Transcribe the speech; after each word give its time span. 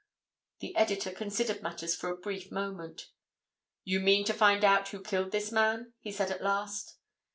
The 0.61 0.75
editor 0.75 1.11
considered 1.11 1.61
matters 1.61 1.93
for 1.93 2.09
a 2.09 2.17
brief 2.17 2.51
moment. 2.51 3.11
"You 3.83 3.99
mean 3.99 4.25
to 4.25 4.33
find 4.33 4.65
out 4.65 4.87
who 4.87 5.03
killed 5.03 5.31
this 5.31 5.51
man?" 5.51 5.93
he 5.99 6.11
said 6.11 6.31
at 6.31 6.41
last. 6.41 6.95